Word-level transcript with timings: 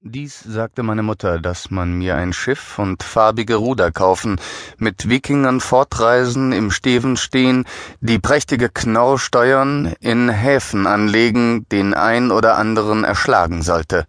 Dies 0.00 0.38
sagte 0.38 0.84
meine 0.84 1.02
Mutter, 1.02 1.40
dass 1.40 1.72
man 1.72 1.94
mir 1.94 2.14
ein 2.14 2.32
Schiff 2.32 2.78
und 2.78 3.02
farbige 3.02 3.56
Ruder 3.56 3.90
kaufen, 3.90 4.40
mit 4.76 5.08
Wikingern 5.08 5.58
fortreisen, 5.58 6.52
im 6.52 6.70
Steven 6.70 7.16
stehen, 7.16 7.64
die 8.00 8.20
prächtige 8.20 8.68
Knorr 8.68 9.18
steuern, 9.18 9.92
in 9.98 10.28
Häfen 10.28 10.86
anlegen, 10.86 11.66
den 11.72 11.94
ein 11.94 12.30
oder 12.30 12.56
anderen 12.56 13.02
erschlagen 13.02 13.62
sollte. 13.62 14.06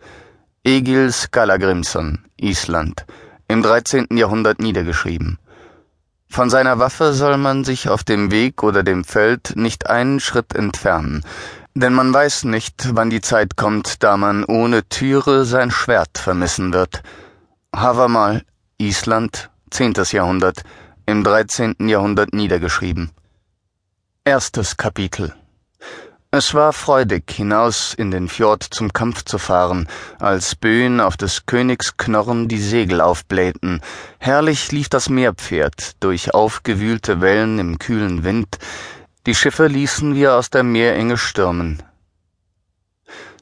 Egil 0.63 1.11
Skallagrimsson, 1.11 2.23
Island, 2.39 3.07
im 3.47 3.63
13. 3.63 4.09
Jahrhundert 4.11 4.59
niedergeschrieben. 4.59 5.39
Von 6.31 6.51
seiner 6.51 6.77
Waffe 6.77 7.13
soll 7.13 7.37
man 7.37 7.63
sich 7.63 7.89
auf 7.89 8.03
dem 8.03 8.29
Weg 8.29 8.61
oder 8.61 8.83
dem 8.83 9.03
Feld 9.03 9.55
nicht 9.55 9.89
einen 9.89 10.19
Schritt 10.19 10.53
entfernen, 10.53 11.23
denn 11.73 11.93
man 11.93 12.13
weiß 12.13 12.45
nicht, 12.45 12.95
wann 12.95 13.09
die 13.09 13.21
Zeit 13.21 13.55
kommt, 13.55 14.03
da 14.03 14.17
man 14.17 14.43
ohne 14.45 14.87
Türe 14.87 15.45
sein 15.45 15.71
Schwert 15.71 16.17
vermissen 16.17 16.73
wird. 16.73 17.03
Havamal, 17.75 18.43
Island, 18.77 19.49
10. 19.71 19.93
Jahrhundert, 20.11 20.63
im 21.05 21.23
13. 21.23 21.75
Jahrhundert 21.87 22.33
niedergeschrieben. 22.33 23.11
Erstes 24.25 24.77
Kapitel 24.77 25.33
es 26.31 26.53
war 26.53 26.73
freudig, 26.73 27.31
hinaus 27.31 27.95
in 27.95 28.11
den 28.11 28.29
Fjord 28.29 28.61
zum 28.63 28.93
Kampf 28.93 29.23
zu 29.25 29.39
fahren, 29.39 29.87
als 30.19 30.55
Böen 30.55 30.99
auf 30.99 31.17
des 31.17 31.47
Königs 31.47 31.97
Knorren 31.97 32.47
die 32.47 32.59
Segel 32.59 33.01
aufblähten. 33.01 33.81
Herrlich 34.19 34.71
lief 34.71 34.89
das 34.89 35.09
Meerpferd 35.09 35.93
durch 36.03 36.31
aufgewühlte 36.35 37.19
Wellen 37.19 37.57
im 37.57 37.79
kühlen 37.79 38.23
Wind, 38.23 38.59
die 39.29 39.35
Schiffe 39.35 39.67
ließen 39.67 40.15
wir 40.15 40.33
aus 40.33 40.49
der 40.49 40.63
Meerenge 40.63 41.15
stürmen. 41.15 41.83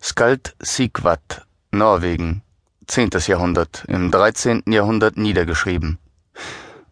Skald 0.04 0.54
Sigvat, 0.60 1.48
Norwegen, 1.72 2.42
10. 2.88 3.12
Jahrhundert, 3.26 3.86
im 3.88 4.12
13. 4.12 4.64
Jahrhundert 4.68 5.16
niedergeschrieben. 5.16 5.98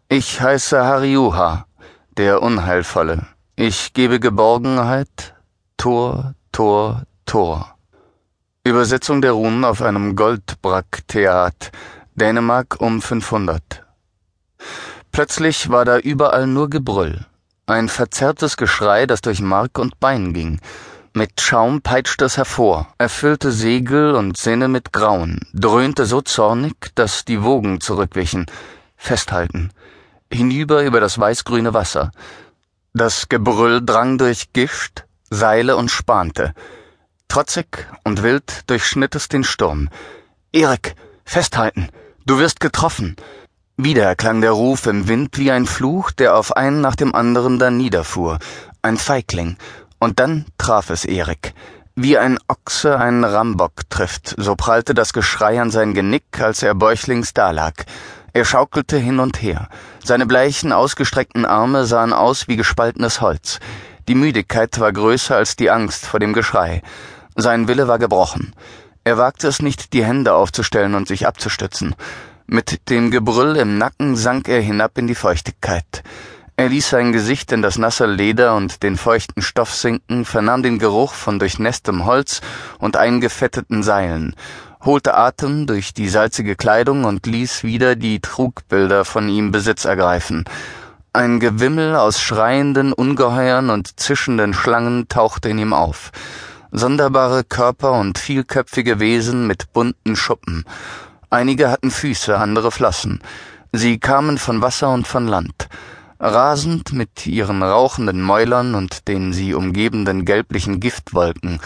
Ich 0.08 0.40
heiße 0.40 0.82
Hariuha, 0.82 1.66
der 2.16 2.40
Unheilvolle. 2.40 3.26
Ich 3.54 3.92
gebe 3.92 4.18
Geborgenheit, 4.18 5.34
Tor, 5.76 6.32
Tor, 6.50 7.02
Tor. 7.26 7.76
Übersetzung 8.64 9.20
der 9.20 9.32
Runen 9.32 9.66
auf 9.66 9.82
einem 9.82 10.16
Goldbrack-Theat, 10.16 11.70
Dänemark 12.14 12.80
um 12.80 13.02
500. 13.02 13.84
Plötzlich 15.12 15.68
war 15.68 15.84
da 15.84 15.98
überall 15.98 16.46
nur 16.46 16.70
Gebrüll. 16.70 17.26
Ein 17.68 17.88
verzerrtes 17.88 18.56
Geschrei, 18.56 19.06
das 19.06 19.22
durch 19.22 19.40
Mark 19.40 19.80
und 19.80 19.98
Bein 19.98 20.32
ging. 20.32 20.60
Mit 21.14 21.40
Schaum 21.40 21.82
peitschte 21.82 22.26
es 22.26 22.36
hervor, 22.36 22.94
erfüllte 22.96 23.50
Segel 23.50 24.14
und 24.14 24.36
Sinne 24.36 24.68
mit 24.68 24.92
Grauen, 24.92 25.40
dröhnte 25.52 26.06
so 26.06 26.20
zornig, 26.20 26.76
dass 26.94 27.24
die 27.24 27.42
Wogen 27.42 27.80
zurückwichen. 27.80 28.46
Festhalten. 28.96 29.72
Hinüber 30.32 30.84
über 30.84 31.00
das 31.00 31.18
weißgrüne 31.18 31.74
Wasser. 31.74 32.12
Das 32.94 33.28
Gebrüll 33.28 33.84
drang 33.84 34.16
durch 34.16 34.52
Gischt, 34.52 35.04
Seile 35.28 35.76
und 35.76 35.90
spante. 35.90 36.54
Trotzig 37.26 37.88
und 38.04 38.22
wild 38.22 38.70
durchschnitt 38.70 39.16
es 39.16 39.28
den 39.28 39.42
Sturm. 39.42 39.88
Erik, 40.52 40.94
festhalten! 41.24 41.88
Du 42.26 42.38
wirst 42.38 42.60
getroffen! 42.60 43.16
Wieder 43.78 44.04
erklang 44.04 44.40
der 44.40 44.52
Ruf 44.52 44.86
im 44.86 45.06
Wind 45.06 45.36
wie 45.36 45.50
ein 45.50 45.66
Fluch, 45.66 46.10
der 46.10 46.34
auf 46.34 46.56
einen 46.56 46.80
nach 46.80 46.96
dem 46.96 47.14
anderen 47.14 47.58
da 47.58 47.70
niederfuhr. 47.70 48.38
Ein 48.80 48.96
Feigling. 48.96 49.58
Und 49.98 50.18
dann 50.18 50.46
traf 50.56 50.88
es 50.88 51.04
Erik. 51.04 51.52
Wie 51.94 52.16
ein 52.16 52.38
Ochse 52.48 52.98
einen 52.98 53.22
Rambock 53.22 53.90
trifft, 53.90 54.34
so 54.38 54.54
prallte 54.56 54.94
das 54.94 55.12
Geschrei 55.12 55.60
an 55.60 55.70
sein 55.70 55.92
Genick, 55.92 56.40
als 56.40 56.62
er 56.62 56.74
bäuchlings 56.74 57.34
dalag. 57.34 57.84
Er 58.32 58.46
schaukelte 58.46 58.96
hin 58.96 59.18
und 59.18 59.42
her. 59.42 59.68
Seine 60.02 60.24
bleichen, 60.24 60.72
ausgestreckten 60.72 61.44
Arme 61.44 61.84
sahen 61.84 62.14
aus 62.14 62.48
wie 62.48 62.56
gespaltenes 62.56 63.20
Holz. 63.20 63.60
Die 64.08 64.14
Müdigkeit 64.14 64.80
war 64.80 64.90
größer 64.90 65.36
als 65.36 65.54
die 65.54 65.70
Angst 65.70 66.06
vor 66.06 66.18
dem 66.18 66.32
Geschrei. 66.32 66.80
Sein 67.34 67.68
Wille 67.68 67.88
war 67.88 67.98
gebrochen. 67.98 68.54
Er 69.04 69.18
wagte 69.18 69.48
es 69.48 69.60
nicht, 69.60 69.92
die 69.92 70.04
Hände 70.04 70.32
aufzustellen 70.32 70.94
und 70.94 71.08
sich 71.08 71.26
abzustützen. 71.26 71.94
Mit 72.48 72.90
dem 72.90 73.10
Gebrüll 73.10 73.56
im 73.56 73.76
Nacken 73.76 74.14
sank 74.14 74.48
er 74.48 74.60
hinab 74.60 74.98
in 74.98 75.08
die 75.08 75.16
Feuchtigkeit. 75.16 76.04
Er 76.56 76.68
ließ 76.68 76.90
sein 76.90 77.10
Gesicht 77.10 77.50
in 77.50 77.60
das 77.60 77.76
nasse 77.76 78.06
Leder 78.06 78.54
und 78.54 78.84
den 78.84 78.96
feuchten 78.96 79.42
Stoff 79.42 79.74
sinken, 79.74 80.24
vernahm 80.24 80.62
den 80.62 80.78
Geruch 80.78 81.12
von 81.12 81.40
durchnässtem 81.40 82.04
Holz 82.06 82.42
und 82.78 82.96
eingefetteten 82.96 83.82
Seilen, 83.82 84.36
holte 84.84 85.16
Atem 85.16 85.66
durch 85.66 85.92
die 85.92 86.08
salzige 86.08 86.54
Kleidung 86.54 87.04
und 87.04 87.26
ließ 87.26 87.64
wieder 87.64 87.96
die 87.96 88.20
Trugbilder 88.20 89.04
von 89.04 89.28
ihm 89.28 89.50
Besitz 89.50 89.84
ergreifen. 89.84 90.44
Ein 91.12 91.40
Gewimmel 91.40 91.96
aus 91.96 92.20
schreienden 92.20 92.92
Ungeheuern 92.92 93.70
und 93.70 93.98
zischenden 93.98 94.54
Schlangen 94.54 95.08
tauchte 95.08 95.48
in 95.48 95.58
ihm 95.58 95.72
auf. 95.72 96.12
Sonderbare 96.70 97.42
Körper 97.42 97.92
und 97.98 98.18
vielköpfige 98.18 99.00
Wesen 99.00 99.48
mit 99.48 99.72
bunten 99.72 100.14
Schuppen, 100.14 100.64
Einige 101.30 101.70
hatten 101.70 101.90
Füße, 101.90 102.38
andere 102.38 102.70
Flossen. 102.70 103.20
Sie 103.72 103.98
kamen 103.98 104.38
von 104.38 104.62
Wasser 104.62 104.92
und 104.92 105.08
von 105.08 105.26
Land. 105.26 105.68
Rasend 106.20 106.92
mit 106.92 107.26
ihren 107.26 107.62
rauchenden 107.62 108.22
Mäulern 108.22 108.74
und 108.74 109.08
den 109.08 109.32
sie 109.32 109.52
umgebenden 109.52 110.24
gelblichen 110.24 110.78
Giftwolken. 110.78 111.60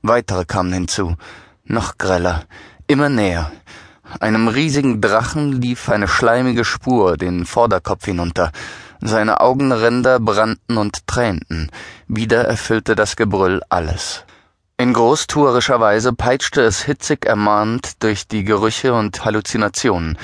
Weitere 0.00 0.44
kamen 0.44 0.72
hinzu. 0.72 1.16
Noch 1.64 1.98
greller. 1.98 2.44
Immer 2.86 3.08
näher. 3.08 3.50
Einem 4.20 4.48
riesigen 4.48 5.00
Drachen 5.00 5.60
lief 5.60 5.88
eine 5.88 6.08
schleimige 6.08 6.64
Spur 6.64 7.16
den 7.16 7.46
Vorderkopf 7.46 8.04
hinunter. 8.06 8.52
Seine 9.00 9.40
Augenränder 9.40 10.20
brannten 10.20 10.76
und 10.76 11.06
tränten. 11.06 11.70
Wieder 12.08 12.44
erfüllte 12.44 12.94
das 12.94 13.16
Gebrüll 13.16 13.60
alles. 13.68 14.24
In 14.80 14.94
großtuerischer 14.94 15.78
Weise 15.78 16.14
peitschte 16.14 16.62
es 16.62 16.80
hitzig 16.80 17.26
ermahnt 17.26 18.02
durch 18.02 18.26
die 18.26 18.44
Gerüche 18.44 18.94
und 18.94 19.26
Halluzinationen. 19.26 20.16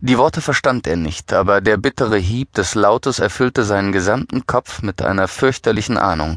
Die 0.00 0.18
Worte 0.18 0.40
verstand 0.40 0.86
er 0.86 0.94
nicht, 0.94 1.32
aber 1.32 1.60
der 1.60 1.78
bittere 1.78 2.18
Hieb 2.18 2.52
des 2.52 2.76
Lautes 2.76 3.18
erfüllte 3.18 3.64
seinen 3.64 3.90
gesamten 3.90 4.46
Kopf 4.46 4.82
mit 4.82 5.02
einer 5.02 5.26
fürchterlichen 5.26 5.98
Ahnung. 5.98 6.36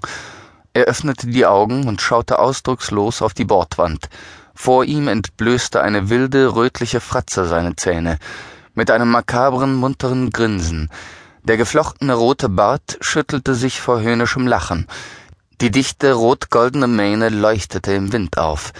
Er 0.73 0.85
öffnete 0.85 1.27
die 1.27 1.45
Augen 1.45 1.87
und 1.87 2.01
schaute 2.01 2.39
ausdruckslos 2.39 3.21
auf 3.21 3.35
die 3.35 3.45
Bordwand. 3.45 4.09
Vor 4.55 4.83
ihm 4.83 5.07
entblößte 5.07 5.79
eine 5.79 6.09
wilde, 6.09 6.55
rötliche 6.55 6.99
Fratze 6.99 7.45
seine 7.45 7.75
Zähne, 7.75 8.17
mit 8.73 8.89
einem 8.89 9.11
makabren, 9.11 9.75
munteren 9.75 10.31
Grinsen. 10.31 10.89
Der 11.43 11.57
geflochtene 11.57 12.15
rote 12.15 12.49
Bart 12.49 12.97
schüttelte 13.01 13.53
sich 13.53 13.81
vor 13.81 14.01
höhnischem 14.01 14.47
Lachen. 14.47 14.87
Die 15.59 15.71
dichte 15.71 16.13
rot-goldene 16.13 16.85
Mähne 16.85 17.29
leuchtete 17.29 17.91
im 17.93 18.13
Wind 18.13 18.37
auf. 18.37 18.73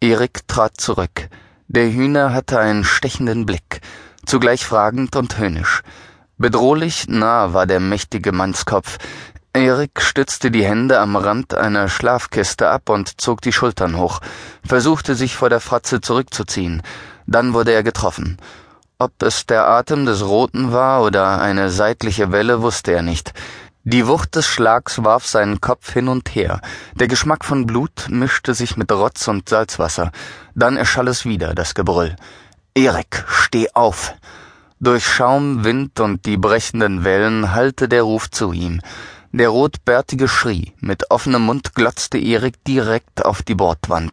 Erik 0.00 0.48
trat 0.48 0.80
zurück. 0.80 1.28
Der 1.68 1.92
Hühner 1.92 2.32
hatte 2.32 2.58
einen 2.58 2.84
stechenden 2.84 3.44
Blick, 3.44 3.82
zugleich 4.24 4.64
fragend 4.64 5.14
und 5.14 5.36
höhnisch. 5.36 5.82
Bedrohlich 6.38 7.06
nah 7.06 7.52
war 7.52 7.66
der 7.66 7.80
mächtige 7.80 8.32
Mannskopf. 8.32 8.96
Erik 9.52 10.00
stützte 10.00 10.50
die 10.50 10.64
Hände 10.64 11.00
am 11.00 11.16
Rand 11.16 11.52
einer 11.52 11.90
Schlafkiste 11.90 12.70
ab 12.70 12.88
und 12.88 13.20
zog 13.20 13.42
die 13.42 13.52
Schultern 13.52 13.98
hoch, 13.98 14.20
versuchte 14.64 15.14
sich 15.14 15.36
vor 15.36 15.50
der 15.50 15.60
Fratze 15.60 16.00
zurückzuziehen. 16.00 16.80
Dann 17.26 17.52
wurde 17.52 17.72
er 17.72 17.82
getroffen. 17.82 18.38
Ob 18.98 19.22
es 19.22 19.44
der 19.44 19.68
Atem 19.68 20.06
des 20.06 20.24
Roten 20.24 20.72
war 20.72 21.02
oder 21.02 21.42
eine 21.42 21.68
seitliche 21.68 22.32
Welle, 22.32 22.62
wusste 22.62 22.92
er 22.92 23.02
nicht. 23.02 23.34
Die 23.84 24.06
Wucht 24.06 24.36
des 24.36 24.46
Schlags 24.46 25.02
warf 25.02 25.26
seinen 25.26 25.60
Kopf 25.60 25.92
hin 25.92 26.06
und 26.06 26.36
her. 26.36 26.60
Der 26.94 27.08
Geschmack 27.08 27.44
von 27.44 27.66
Blut 27.66 28.06
mischte 28.08 28.54
sich 28.54 28.76
mit 28.76 28.92
Rotz 28.92 29.26
und 29.26 29.48
Salzwasser. 29.48 30.12
Dann 30.54 30.76
erschall 30.76 31.08
es 31.08 31.24
wieder, 31.24 31.52
das 31.52 31.74
Gebrüll. 31.74 32.14
Erik, 32.74 33.24
steh 33.26 33.68
auf! 33.74 34.14
Durch 34.78 35.04
Schaum, 35.04 35.64
Wind 35.64 35.98
und 35.98 36.26
die 36.26 36.36
brechenden 36.36 37.02
Wellen 37.02 37.54
hallte 37.54 37.88
der 37.88 38.02
Ruf 38.04 38.30
zu 38.30 38.52
ihm. 38.52 38.80
Der 39.34 39.48
Rotbärtige 39.48 40.28
schrie, 40.28 40.74
mit 40.80 41.10
offenem 41.10 41.46
Mund 41.46 41.74
glotzte 41.74 42.18
Erik 42.18 42.62
direkt 42.64 43.24
auf 43.24 43.42
die 43.42 43.54
Bordwand. 43.54 44.12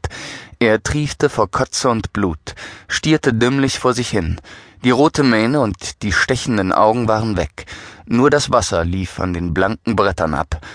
Er 0.60 0.82
triefte 0.82 1.28
vor 1.28 1.52
Kotze 1.52 1.90
und 1.90 2.14
Blut, 2.14 2.56
stierte 2.88 3.34
dümmlich 3.34 3.80
vor 3.80 3.94
sich 3.94 4.08
hin. 4.08 4.40
Die 4.86 4.92
rote 4.92 5.24
Mähne 5.24 5.60
und 5.60 6.04
die 6.04 6.14
stechenden 6.14 6.72
Augen 6.72 7.10
waren 7.10 7.36
weg. 7.36 7.66
Nur 8.06 8.30
das 8.30 8.50
Wasser 8.50 8.86
lief 8.86 9.20
an 9.20 9.34
den 9.34 9.54
blanken 9.54 9.98
Brettern 9.98 10.34
ab. 10.34 10.66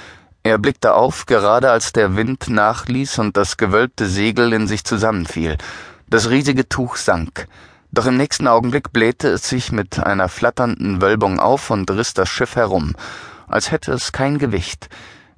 Er 0.43 0.59
blickte 0.59 0.93
auf, 0.93 1.25
gerade 1.25 1.71
als 1.71 1.95
der 1.95 2.15
Wind 2.15 2.51
nachließ 2.51 3.21
und 3.21 3.39
das 3.39 3.57
gewölbte 3.57 4.07
Segel 4.07 4.53
in 4.53 4.67
sich 4.67 4.85
zusammenfiel. 4.85 5.57
Das 6.07 6.29
riesige 6.29 6.69
Tuch 6.69 6.97
sank. 6.97 7.49
Doch 7.93 8.05
im 8.05 8.19
nächsten 8.19 8.47
Augenblick 8.47 8.93
blähte 8.93 9.29
es 9.29 9.49
sich 9.49 9.73
mit 9.73 10.01
einer 10.01 10.29
flatternden 10.29 11.01
Wölbung 11.01 11.41
auf 11.41 11.71
und 11.71 11.91
riss 11.91 12.13
das 12.13 12.29
Schiff 12.29 12.57
herum, 12.57 12.95
als 13.47 13.71
hätte 13.71 13.93
es 13.93 14.13
kein 14.13 14.39
Gewicht. 14.39 14.89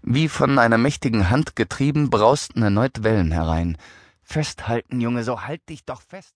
Wie 0.02 0.28
von 0.28 0.58
einer 0.58 0.78
mächtigen 0.78 1.30
Hand 1.30 1.56
getrieben, 1.56 2.10
brausten 2.10 2.62
erneut 2.62 3.02
Wellen 3.02 3.32
herein. 3.32 3.76
Festhalten, 4.22 5.00
Junge, 5.00 5.22
so 5.22 5.42
halt 5.42 5.68
dich 5.68 5.84
doch 5.84 6.00
fest. 6.00 6.24